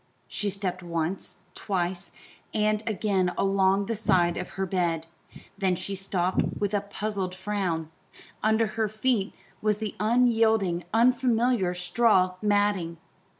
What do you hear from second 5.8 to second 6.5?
stopped